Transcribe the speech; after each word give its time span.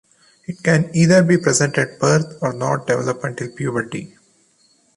It 0.47 0.63
can 0.63 0.89
either 0.95 1.21
be 1.21 1.37
present 1.37 1.77
at 1.77 1.99
birth 1.99 2.39
or 2.41 2.53
not 2.53 2.87
develop 2.87 3.23
until 3.23 3.51
puberty. 3.51 4.17